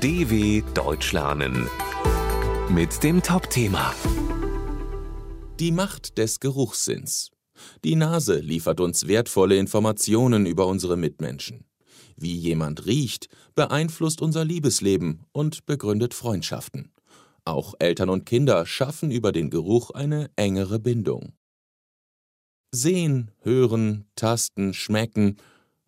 DW 0.00 0.62
Deutsch 0.74 1.10
lernen 1.12 1.68
mit 2.70 3.02
dem 3.02 3.20
Top-Thema 3.20 3.92
Die 5.58 5.72
Macht 5.72 6.18
des 6.18 6.38
Geruchssinns. 6.38 7.32
Die 7.82 7.96
Nase 7.96 8.38
liefert 8.38 8.78
uns 8.78 9.08
wertvolle 9.08 9.56
Informationen 9.56 10.46
über 10.46 10.68
unsere 10.68 10.96
Mitmenschen. 10.96 11.64
Wie 12.16 12.36
jemand 12.36 12.86
riecht, 12.86 13.26
beeinflusst 13.56 14.22
unser 14.22 14.44
Liebesleben 14.44 15.24
und 15.32 15.66
begründet 15.66 16.14
Freundschaften. 16.14 16.92
Auch 17.44 17.74
Eltern 17.80 18.08
und 18.08 18.24
Kinder 18.24 18.66
schaffen 18.66 19.10
über 19.10 19.32
den 19.32 19.50
Geruch 19.50 19.90
eine 19.90 20.30
engere 20.36 20.78
Bindung. 20.78 21.32
Sehen, 22.70 23.32
hören, 23.40 24.04
tasten, 24.14 24.74
schmecken 24.74 25.38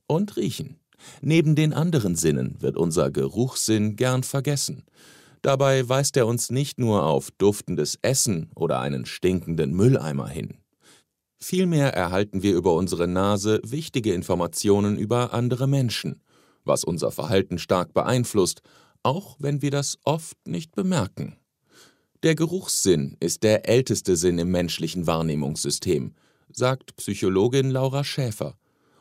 und 0.08 0.36
riechen. 0.36 0.80
Neben 1.20 1.54
den 1.54 1.72
anderen 1.72 2.16
Sinnen 2.16 2.56
wird 2.60 2.76
unser 2.76 3.10
Geruchssinn 3.10 3.96
gern 3.96 4.22
vergessen. 4.22 4.84
Dabei 5.42 5.88
weist 5.88 6.16
er 6.16 6.26
uns 6.26 6.50
nicht 6.50 6.78
nur 6.78 7.04
auf 7.04 7.30
duftendes 7.30 7.98
Essen 8.02 8.50
oder 8.54 8.80
einen 8.80 9.06
stinkenden 9.06 9.72
Mülleimer 9.72 10.28
hin. 10.28 10.58
Vielmehr 11.38 11.94
erhalten 11.94 12.42
wir 12.42 12.54
über 12.54 12.74
unsere 12.74 13.08
Nase 13.08 13.60
wichtige 13.64 14.12
Informationen 14.12 14.98
über 14.98 15.32
andere 15.32 15.66
Menschen, 15.66 16.22
was 16.64 16.84
unser 16.84 17.10
Verhalten 17.10 17.58
stark 17.58 17.94
beeinflusst, 17.94 18.60
auch 19.02 19.36
wenn 19.38 19.62
wir 19.62 19.70
das 19.70 19.98
oft 20.04 20.36
nicht 20.46 20.74
bemerken. 20.74 21.36
Der 22.22 22.34
Geruchssinn 22.34 23.16
ist 23.20 23.42
der 23.42 23.66
älteste 23.66 24.16
Sinn 24.16 24.38
im 24.38 24.50
menschlichen 24.50 25.06
Wahrnehmungssystem, 25.06 26.14
sagt 26.52 26.94
Psychologin 26.96 27.70
Laura 27.70 28.04
Schäfer. 28.04 28.58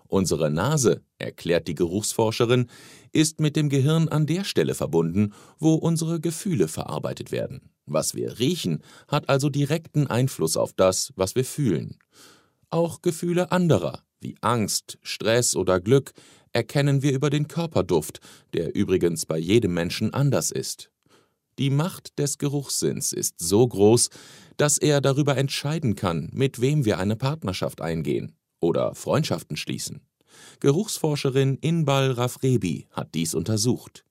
Unsere 0.09 0.49
Nase, 0.49 1.03
erklärt 1.19 1.67
die 1.67 1.75
Geruchsforscherin, 1.75 2.67
ist 3.11 3.39
mit 3.39 3.55
dem 3.55 3.69
Gehirn 3.69 4.09
an 4.09 4.25
der 4.25 4.43
Stelle 4.43 4.73
verbunden, 4.73 5.33
wo 5.59 5.75
unsere 5.75 6.19
Gefühle 6.19 6.67
verarbeitet 6.67 7.31
werden. 7.31 7.69
Was 7.85 8.15
wir 8.15 8.39
riechen, 8.39 8.81
hat 9.07 9.29
also 9.29 9.49
direkten 9.49 10.07
Einfluss 10.07 10.57
auf 10.57 10.73
das, 10.73 11.13
was 11.15 11.35
wir 11.35 11.45
fühlen. 11.45 11.99
Auch 12.71 13.03
Gefühle 13.03 13.51
anderer, 13.51 14.01
wie 14.19 14.35
Angst, 14.41 14.97
Stress 15.03 15.55
oder 15.55 15.79
Glück, 15.79 16.13
erkennen 16.53 17.03
wir 17.03 17.13
über 17.13 17.29
den 17.29 17.47
Körperduft, 17.47 18.19
der 18.53 18.75
übrigens 18.75 19.27
bei 19.27 19.37
jedem 19.37 19.75
Menschen 19.75 20.11
anders 20.15 20.49
ist. 20.49 20.89
Die 21.59 21.69
Macht 21.69 22.17
des 22.17 22.39
Geruchssinns 22.39 23.13
ist 23.13 23.35
so 23.37 23.67
groß, 23.67 24.09
dass 24.57 24.79
er 24.79 25.01
darüber 25.01 25.37
entscheiden 25.37 25.95
kann, 25.95 26.31
mit 26.33 26.61
wem 26.61 26.85
wir 26.85 26.97
eine 26.97 27.15
Partnerschaft 27.15 27.81
eingehen 27.81 28.33
oder 28.59 28.95
Freundschaften 28.95 29.57
schließen. 29.57 30.01
Geruchsforscherin 30.59 31.57
Inbal 31.61 32.11
Rafrebi 32.11 32.87
hat 32.91 33.15
dies 33.15 33.33
untersucht. 33.33 34.05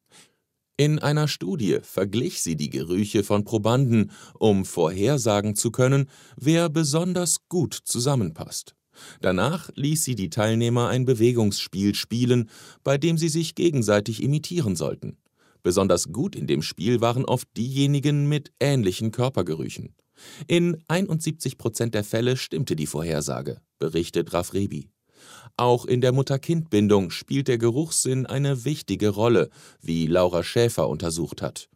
In 0.76 1.00
einer 1.00 1.26
Studie 1.26 1.78
verglich 1.82 2.40
sie 2.40 2.54
die 2.54 2.70
Gerüche 2.70 3.24
von 3.24 3.44
Probanden, 3.44 4.12
um 4.38 4.64
vorhersagen 4.64 5.56
zu 5.56 5.72
können, 5.72 6.08
wer 6.36 6.68
besonders 6.68 7.48
gut 7.48 7.74
zusammenpasst. 7.74 8.76
Danach 9.20 9.70
ließ 9.74 10.04
sie 10.04 10.14
die 10.14 10.30
Teilnehmer 10.30 10.88
ein 10.88 11.04
Bewegungsspiel 11.04 11.94
spielen, 11.94 12.48
bei 12.84 12.96
dem 12.96 13.18
sie 13.18 13.28
sich 13.28 13.54
gegenseitig 13.54 14.22
imitieren 14.22 14.76
sollten. 14.76 15.16
Besonders 15.62 16.12
gut 16.12 16.36
in 16.36 16.46
dem 16.46 16.62
Spiel 16.62 17.00
waren 17.00 17.24
oft 17.24 17.48
diejenigen 17.56 18.28
mit 18.28 18.52
ähnlichen 18.60 19.10
Körpergerüchen. 19.10 19.94
In 20.46 20.82
71 20.88 21.58
Prozent 21.58 21.94
der 21.94 22.04
Fälle 22.04 22.36
stimmte 22.36 22.76
die 22.76 22.86
Vorhersage, 22.86 23.60
berichtet 23.78 24.32
Rafrebi. 24.32 24.88
Auch 25.56 25.84
in 25.84 26.00
der 26.00 26.12
Mutter-Kind-Bindung 26.12 27.10
spielt 27.10 27.48
der 27.48 27.58
Geruchssinn 27.58 28.26
eine 28.26 28.64
wichtige 28.64 29.08
Rolle, 29.08 29.50
wie 29.80 30.06
Laura 30.06 30.42
Schäfer 30.42 30.88
untersucht 30.88 31.42
hat. 31.42 31.68